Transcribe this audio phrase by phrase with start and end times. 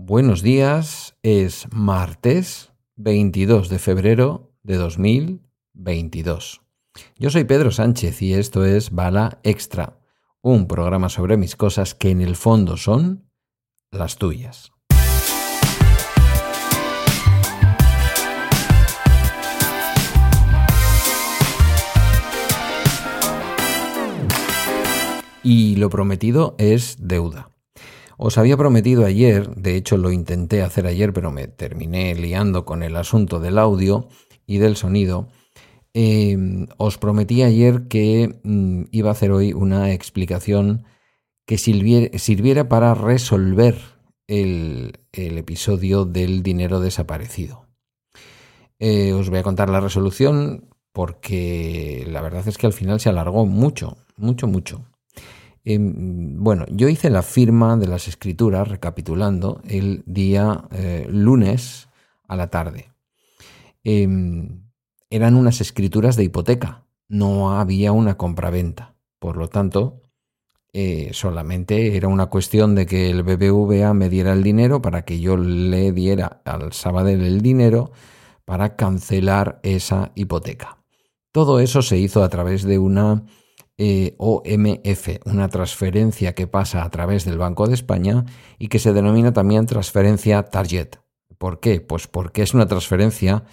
[0.00, 6.60] Buenos días, es martes 22 de febrero de 2022.
[7.16, 9.98] Yo soy Pedro Sánchez y esto es Bala Extra,
[10.40, 13.28] un programa sobre mis cosas que en el fondo son
[13.90, 14.70] las tuyas.
[25.42, 27.57] Y lo prometido es deuda.
[28.20, 32.82] Os había prometido ayer, de hecho lo intenté hacer ayer, pero me terminé liando con
[32.82, 34.08] el asunto del audio
[34.44, 35.28] y del sonido.
[35.94, 40.84] Em, os prometí ayer que mm, iba a hacer hoy una explicación
[41.46, 43.76] que sirviera, para resolver
[44.26, 47.66] el, episodio del dinero desaparecido.
[48.80, 53.08] Eh, os voy a contar la resolución porque la verdad es que al final se
[53.10, 54.84] alargó mucho, mucho, mucho.
[55.70, 61.90] Em, bueno, yo hice la firma de las escrituras, recapitulando, el día eh, lunes
[62.26, 62.90] a la tarde.
[63.84, 64.62] Em,
[65.10, 68.94] eran unas escrituras de hipoteca, no había una compraventa.
[69.18, 70.00] Por lo tanto,
[70.72, 75.20] eh, solamente era una cuestión de que el BBVA me diera el dinero para que
[75.20, 77.92] yo le diera al Sabadell el dinero
[78.46, 80.78] para cancelar esa hipoteca.
[81.30, 83.26] Todo eso se hizo a través de una
[83.78, 88.24] eh, OMF, una transferencia que pasa a través del Banco de España
[88.58, 90.96] y que se denomina también transferencia Target.
[91.38, 91.80] ¿Por qué?
[91.80, 93.44] Pues porque es una transferencia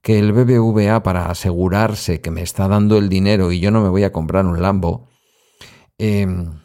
[0.00, 3.90] que el BBVA, para asegurarse que me está dando el dinero y yo no me
[3.90, 5.08] voy a comprar un Lambo,
[5.98, 6.60] em,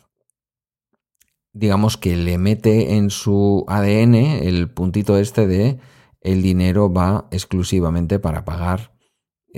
[1.52, 5.80] digamos que le mete en su ADN el puntito este de
[6.22, 8.99] el dinero va exclusivamente para pagar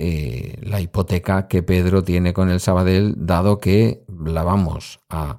[0.04, 5.38] eh, la hipoteca que Pedro tiene con el Sabadell, dado que la vamos a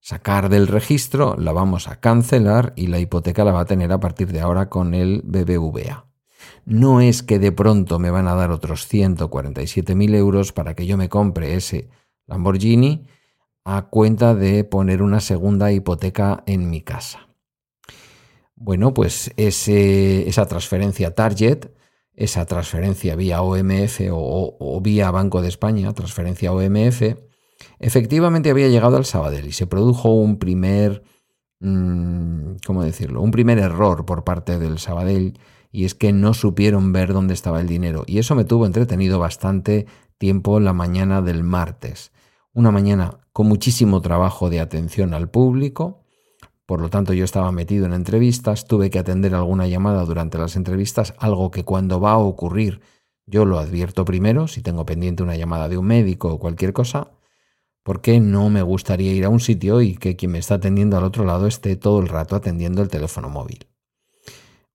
[0.00, 4.00] sacar del registro, la vamos a cancelar y la hipoteca la va a tener a
[4.00, 6.06] partir de ahora con el BBVA.
[6.64, 10.96] No es que de pronto me van a dar otros 147.000 euros para que yo
[10.96, 11.88] me compre ese
[12.26, 13.06] Lamborghini
[13.64, 17.28] a cuenta de poner una segunda hipoteca en mi casa.
[18.56, 21.79] Bueno, pues esa transferencia Target
[22.14, 27.02] esa transferencia vía OMF o, vía Banco de España, transferencia OMF,
[27.78, 31.02] efectivamente había llegado al Sabadell y se produjo un primer,
[31.60, 33.22] mm, ¿cómo decirlo?
[33.22, 35.38] Un primer error por parte del Sabadell
[35.72, 39.18] y es que no supieron ver dónde estaba el dinero y eso me tuvo entretenido
[39.18, 39.86] bastante
[40.18, 42.12] tiempo la mañana del martes.
[42.52, 46.02] Una mañana con muchísimo trabajo de atención al público,
[46.70, 50.54] por lo tanto, yo estaba metido en entrevistas, tuve que atender alguna llamada durante las
[50.54, 52.80] entrevistas, algo que cuando va a ocurrir
[53.26, 57.10] yo lo advierto primero, si tengo pendiente una llamada de un médico o cualquier cosa,
[57.82, 61.02] porque no me gustaría ir a un sitio y que quien me está atendiendo al
[61.02, 63.66] otro lado esté todo el rato atendiendo el teléfono móvil.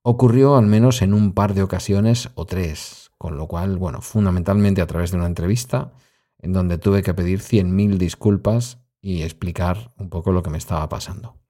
[0.01, 4.81] Ocurrió al menos en un par de ocasiones o tres, con lo cual, bueno, fundamentalmente
[4.81, 5.93] a través de una entrevista,
[6.39, 10.89] en donde tuve que pedir 100.000 disculpas y explicar un poco lo que me estaba
[10.89, 11.44] pasando.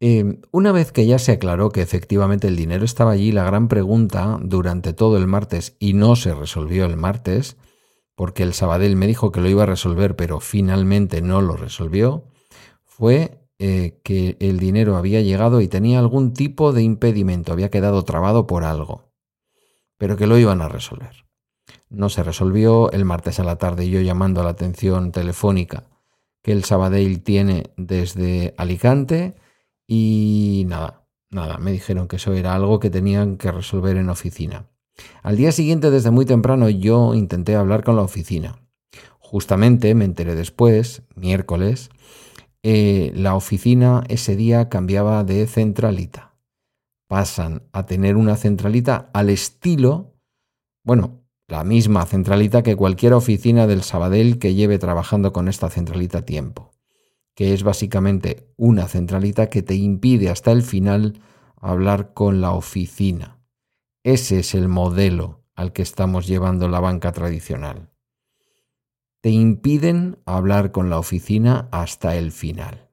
[0.00, 3.68] Em, una vez que ya se aclaró que efectivamente el dinero estaba allí, la gran
[3.68, 7.56] pregunta durante todo el martes, y no se resolvió el martes,
[8.14, 12.24] porque el Sabadell me dijo que lo iba a resolver, pero finalmente no lo resolvió,
[12.84, 18.02] fue eh, que el dinero había llegado y tenía algún tipo de impedimento, había quedado
[18.04, 19.12] trabado por algo,
[19.96, 21.24] pero que lo iban a resolver.
[21.88, 25.84] No se resolvió el martes a la tarde yo llamando a la atención telefónica
[26.42, 29.34] que el Sabadell tiene desde Alicante,
[29.86, 34.66] y nada, nada, me dijeron que eso era algo que tenían que resolver en oficina.
[35.22, 38.60] Al día siguiente, desde muy temprano, yo intenté hablar con la oficina.
[39.18, 41.90] Justamente me enteré después, miércoles,
[42.62, 46.34] eh, la oficina ese día cambiaba de centralita.
[47.08, 50.14] Pasan a tener una centralita al estilo,
[50.84, 56.24] bueno, la misma centralita que cualquier oficina del Sabadell que lleve trabajando con esta centralita
[56.24, 56.73] tiempo
[57.34, 61.20] que es básicamente una centralita que te impide hasta el final
[61.56, 63.38] hablar con la oficina.
[64.04, 67.90] Ese es el modelo al que estamos llevando la banca tradicional.
[69.22, 72.90] Te impiden hablar con la oficina hasta el final.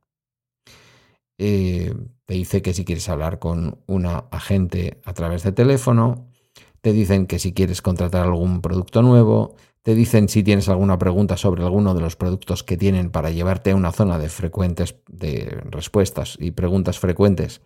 [1.37, 1.93] Eh,
[2.25, 6.31] te dice que si quieres hablar con una agente a través de teléfono,
[6.79, 11.37] te dicen que si quieres contratar algún producto nuevo, te dicen si tienes alguna pregunta
[11.37, 15.61] sobre alguno de los productos que tienen para llevarte a una zona de frecuentes de
[15.65, 17.61] respuestas y preguntas frecuentes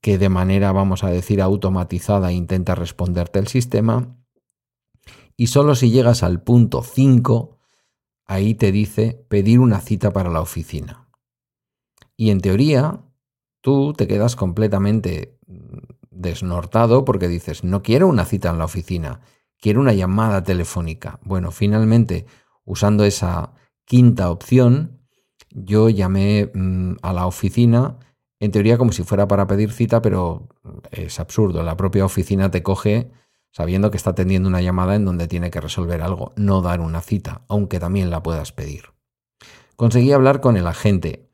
[0.00, 4.16] que de manera, vamos a decir, automatizada intenta responderte el sistema.
[5.36, 7.58] Y solo si llegas al punto 5,
[8.26, 11.08] ahí te dice pedir una cita para la oficina.
[12.16, 13.00] Y en teoría,
[13.60, 15.38] tú te quedas completamente
[16.10, 19.20] desnortado porque dices, no quiero una cita en la oficina,
[19.60, 21.18] quiero una llamada telefónica.
[21.22, 22.26] Bueno, finalmente,
[22.64, 23.52] usando esa
[23.84, 25.00] quinta opción,
[25.50, 27.96] yo llamé mm, a la oficina,
[28.40, 30.48] en teoría como si fuera para pedir cita, pero
[30.90, 31.62] es absurdo.
[31.62, 33.10] La propia oficina te coge
[33.50, 37.00] sabiendo que está atendiendo una llamada en donde tiene que resolver algo, no dar una
[37.00, 38.92] cita, aunque también la puedas pedir.
[39.76, 41.28] Conseguí hablar con el agente,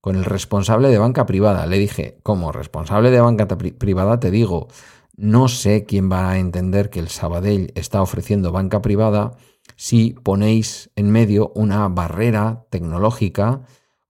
[0.00, 1.66] con el responsable de banca privada.
[1.66, 4.68] Le dije, como responsable de banca privada te digo,
[5.16, 9.32] no sé quién va a entender que el Sabadell está ofreciendo banca privada
[9.76, 13.62] si ponéis en medio una barrera tecnológica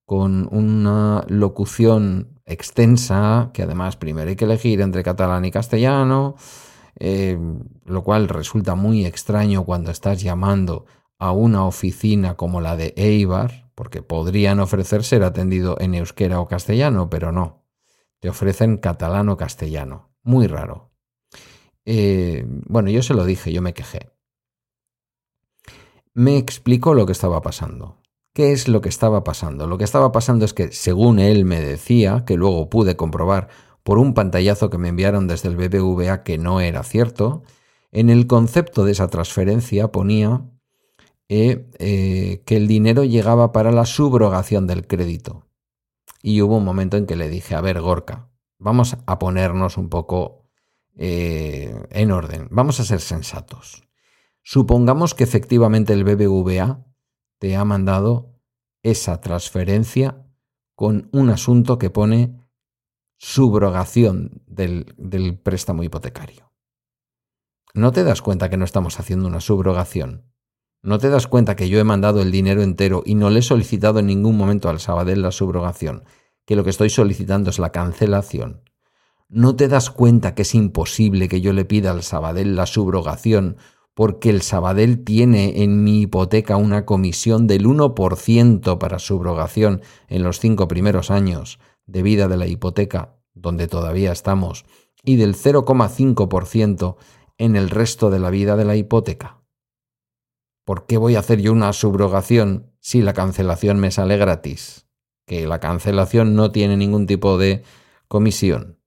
[0.04, 6.34] con una locución extensa, que además primero hay que elegir entre catalán y castellano,
[6.98, 7.38] eh,
[7.84, 10.86] lo cual resulta muy extraño cuando estás llamando
[11.18, 16.48] a una oficina como la de Eibar, porque podrían ofrecer ser atendido en euskera o
[16.48, 17.64] castellano, pero no.
[18.18, 20.10] Te ofrecen catalán o castellano.
[20.22, 20.89] Muy raro.
[21.84, 24.10] Eh, bueno, yo se lo dije, yo me quejé.
[26.14, 27.96] Me explicó lo que estaba pasando.
[28.34, 29.66] ¿Qué es lo que estaba pasando?
[29.66, 33.48] Lo que estaba pasando es que, según él me decía, que luego pude comprobar
[33.82, 37.42] por un pantallazo que me enviaron desde el BBVA que no era cierto,
[37.92, 40.42] en el concepto de esa transferencia ponía
[41.28, 45.46] eh, que el dinero llegaba para la subrogación del crédito.
[46.22, 48.28] Y hubo un momento en que le dije, a ver, Gorka,
[48.58, 50.39] vamos a ponernos un poco
[51.02, 53.88] eh, en orden, vamos a ser sensatos.
[54.42, 56.84] Supongamos que efectivamente el BBVA
[57.38, 58.38] te ha mandado
[58.82, 60.26] esa transferencia
[60.74, 62.38] con un asunto que pone
[63.16, 66.52] subrogación del, del préstamo hipotecario.
[67.72, 70.30] ¿No te das cuenta que no estamos haciendo una subrogación?
[70.82, 73.42] ¿No te das cuenta que yo he mandado el dinero entero y no le he
[73.42, 76.04] solicitado en ningún momento al Sabadell la subrogación?
[76.44, 78.69] Que lo que estoy solicitando es la cancelación.
[79.30, 83.56] ¿No te das cuenta que es imposible que yo le pida al Sabadell la subrogación
[83.94, 90.40] porque el Sabadell tiene en mi hipoteca una comisión del 1% para subrogación en los
[90.40, 94.64] cinco primeros años de vida de la hipoteca, donde todavía estamos,
[95.02, 96.96] y del 0,5%
[97.38, 99.40] en el resto de la vida de la hipoteca?
[100.70, 104.86] ¿por qué voy a hacer yo una subrogación si la cancelación me sale gratis?
[105.26, 107.64] Que la cancelación no tiene ningún tipo de
[108.06, 108.78] comisión.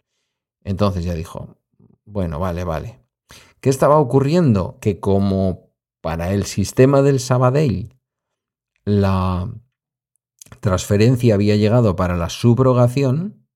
[0.63, 1.57] Entonces ya dijo,
[2.05, 2.99] bueno, vale, vale.
[3.59, 4.77] ¿Qué estaba ocurriendo?
[4.79, 7.93] Que como para el sistema del Sabadell
[8.85, 9.49] la
[10.59, 13.47] transferencia había llegado para la subrogación,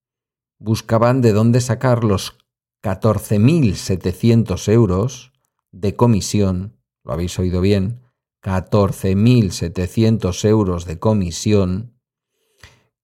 [0.57, 2.37] buscaban de dónde sacar los
[2.83, 5.31] 14.700 euros
[5.71, 8.01] de comisión, lo habéis oído bien,
[8.43, 11.96] 14.700 euros de comisión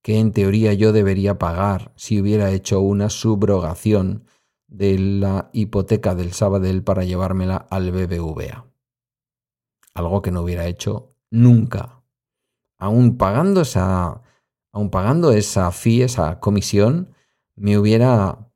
[0.03, 4.25] que en teoría yo debería pagar si hubiera hecho una subrogación
[4.67, 8.67] de la hipoteca del Sabadell para llevármela al BBVA.
[9.93, 12.03] Algo que no hubiera hecho nunca.
[12.77, 14.21] Aún pagando esa,
[14.73, 17.13] aún pagando esa fee, esa comisión,
[17.55, 18.51] me hubiera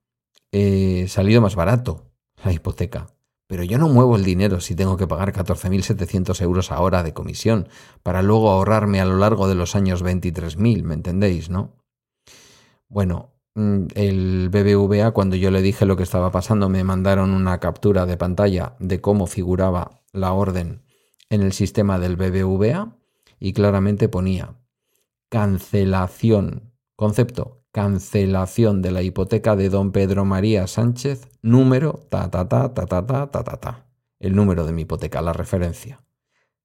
[0.52, 2.12] eh, salido más barato
[2.44, 3.08] la hipoteca.
[3.48, 7.70] Pero yo no muevo el dinero si tengo que pagar 14.700 euros ahora de comisión,
[8.04, 11.74] para luego ahorrarme a lo largo de los años 23.000, ¿me entendéis, no?
[12.90, 17.60] Bueno, mm, el BBVA, cuando yo le dije lo que estaba pasando, me mandaron una
[17.60, 20.84] captura de pantalla de cómo figuraba la orden
[21.30, 22.98] en el sistema del BBVA
[23.40, 24.56] y claramente ponía
[25.30, 32.74] cancelación, concepto, cancelación de la hipoteca de don Pedro María Sánchez, número ta ta ta
[32.74, 33.86] ta ta ta ta ta.
[34.18, 36.04] El número de mi hipoteca, la referencia.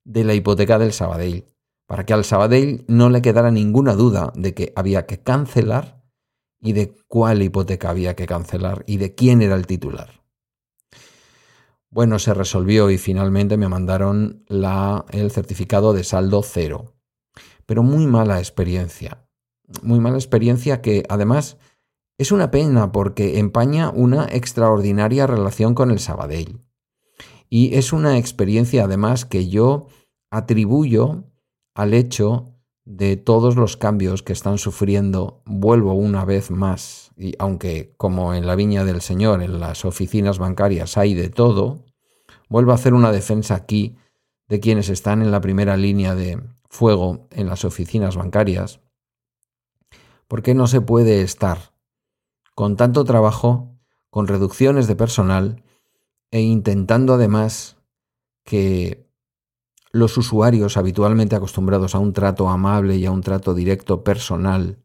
[0.05, 1.45] De la hipoteca del Sabadell,
[1.87, 6.03] para que al Sabadell no le quedara ninguna duda de que había que cancelar
[6.63, 10.23] y de cuál hipoteca había que cancelar y de quién era el titular.
[11.91, 16.95] Bueno, se resolvió y finalmente me mandaron la, el certificado de saldo cero.
[17.67, 19.29] Pero muy mala experiencia
[19.83, 21.59] muy mala experiencia que además
[22.19, 26.61] es una pena porque empaña una extraordinaria relación con el Sabadell.
[27.49, 29.89] Y es una experiencia además que yo
[30.31, 31.25] atribuyo
[31.75, 32.53] al hecho
[32.85, 38.47] de todos los cambios que están sufriendo, vuelvo una vez más, y aunque como en
[38.47, 41.85] la viña del Señor, en las oficinas bancarias hay de todo,
[42.49, 43.97] vuelvo a hacer una defensa aquí
[44.49, 48.81] de quienes están en la primera línea de fuego en las oficinas bancarias,
[50.33, 51.75] ¿Por qué no se puede estar
[52.55, 53.77] con tanto trabajo,
[54.09, 55.63] con reducciones de personal
[56.31, 57.77] e intentando además
[58.43, 59.07] que
[59.91, 64.79] los usuarios habitualmente acostumbrados a un trato amable y a un trato directo personal,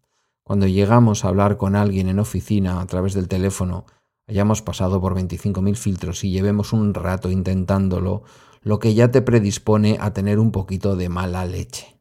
[0.44, 3.86] cuando llegamos a hablar con alguien en oficina a través del teléfono,
[4.28, 8.24] hayamos pasado por 25.000 filtros y llevemos un rato intentándolo,
[8.64, 11.97] lo que ya te predispone a tener un poquito de mala leche.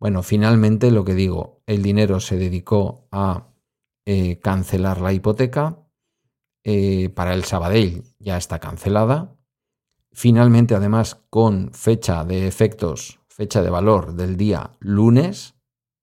[0.00, 3.48] Bueno, finalmente lo que digo, el dinero se dedicó a
[4.06, 5.84] eh, cancelar la hipoteca.
[6.64, 9.36] Eh, para el Sabadell ya está cancelada.
[10.12, 15.54] Finalmente, además, con fecha de efectos, fecha de valor del día lunes,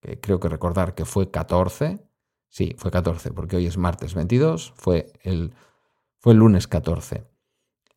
[0.02, 2.00] que creo que recordar que fue 14.
[2.50, 5.54] Sí, fue 14, porque hoy es martes 22, fue el,
[6.20, 7.26] fue el lunes 14.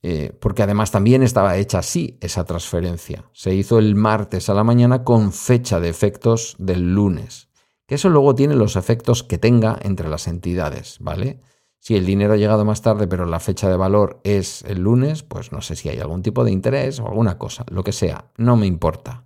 [0.02, 3.24] Eh, porque además también estaba hecha así esa transferencia.
[3.32, 7.48] Se hizo el martes a la mañana con fecha de efectos del lunes.
[7.86, 11.40] Que eso luego tiene los efectos que tenga entre las entidades, ¿vale?
[11.80, 15.22] Si el dinero ha llegado más tarde, pero la fecha de valor es el lunes,
[15.22, 18.30] pues no sé si hay algún tipo de interés o alguna cosa, lo que sea,
[18.36, 19.24] no me importa.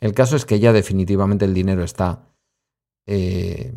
[0.00, 2.28] El caso es que ya definitivamente el dinero está,
[3.06, 3.72] eh,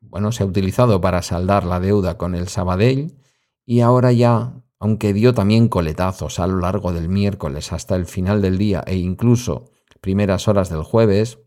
[0.00, 3.18] bueno, se ha utilizado para saldar la deuda con el Sabadell
[3.66, 8.42] y ahora ya aunque dio también coletazos a lo largo del miércoles hasta el final
[8.42, 9.70] del día e incluso
[10.00, 11.38] primeras horas del jueves,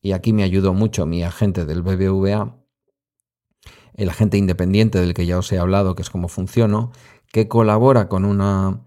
[0.00, 2.54] y aquí me ayudó mucho mi agente del BBVA,
[3.94, 6.92] el agente independiente del que ya os he hablado, que es como funciono,
[7.32, 8.84] que colabora con una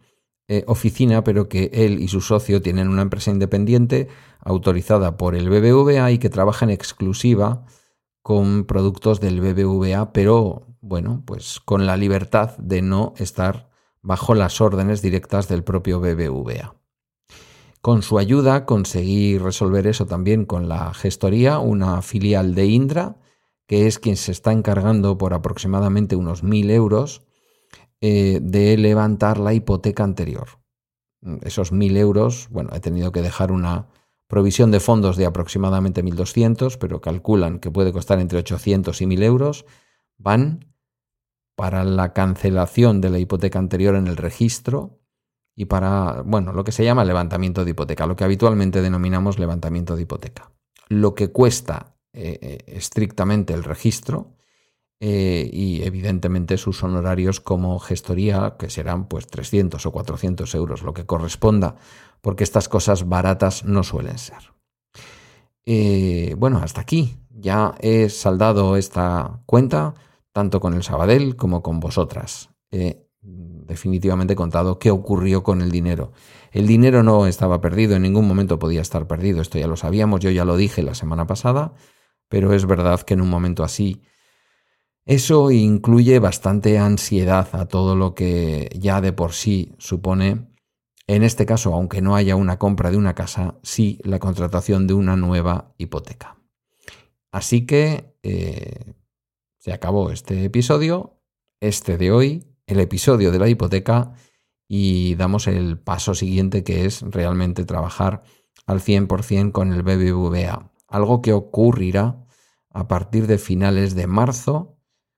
[0.47, 4.07] eh, oficina, pero que él y su socio tienen una empresa independiente
[4.39, 7.65] autorizada por el BBVA y que trabaja en exclusiva
[8.21, 13.68] con productos del BBVA, pero bueno, pues con la libertad de no estar
[14.01, 16.75] bajo las órdenes directas del propio BBVA.
[17.81, 23.15] Con su ayuda conseguí resolver eso también con la gestoría, una filial de Indra,
[23.67, 27.21] que es quien se está encargando por aproximadamente unos mil euros
[28.01, 30.59] eh, de levantar la hipoteca anterior.
[31.41, 33.87] Esos mil euros, bueno, he tenido que dejar una
[34.27, 39.23] provisión de fondos de aproximadamente 1.200, pero calculan que puede costar entre 800 y 1.000
[39.23, 39.65] euros,
[40.17, 40.68] van
[41.59, 45.01] para la cancelación de la hipoteca anterior en el registro
[45.57, 49.97] y para, bueno, lo que se llama levantamiento de hipoteca, lo que habitualmente denominamos levantamiento
[49.97, 50.53] de hipoteca.
[50.87, 54.37] Lo que cuesta eh, eh, estrictamente el registro
[55.01, 60.93] eh, y evidentemente sus honorarios como gestoría, que serán pues 300 o 400 euros, lo
[60.93, 61.75] que corresponda,
[62.21, 64.53] porque estas cosas baratas no suelen ser.
[66.37, 67.17] bueno, hasta aquí.
[67.31, 69.93] Ya he saldado esta cuenta
[70.39, 72.51] tanto con el Sabadell como con vosotras.
[72.71, 76.13] He definitivamente contado qué ocurrió con el dinero.
[76.53, 80.21] El dinero no estaba perdido, en ningún momento podía estar perdido, esto ya lo sabíamos,
[80.21, 81.73] yo ya lo dije la semana pasada,
[82.29, 84.01] pero es verdad que en un momento así
[85.05, 90.47] eso incluye bastante ansiedad a todo lo que ya de por sí supone,
[91.05, 94.93] en este caso, aunque no haya una compra de una casa, sí la contratación de
[94.93, 96.37] una nueva hipoteca.
[97.29, 98.93] Así que eh,
[99.59, 101.19] se acabó este episodio,
[101.59, 104.13] este de hoy, el episodio de la hipoteca,
[104.69, 108.23] y damos el paso siguiente que es realmente trabajar
[108.65, 110.71] al 100% con el BBVA.
[110.87, 112.25] Algo que ocurrirá
[112.69, 114.77] a partir de finales de marzo,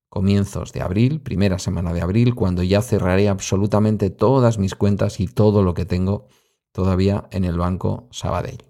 [0.10, 5.28] comienzos de abril, primera semana de abril, cuando ya cerraré absolutamente todas mis cuentas y
[5.28, 6.28] todo lo que tengo
[6.72, 8.64] todavía en el banco Sabadell.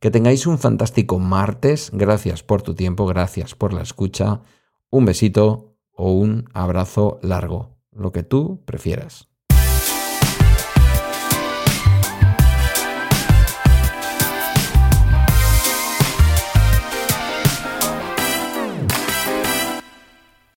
[0.00, 4.42] Que tengáis un fantástico martes, gracias por tu tiempo, gracias por la escucha
[4.92, 9.31] un besito o un abrazo largo, lo que tú prefieras.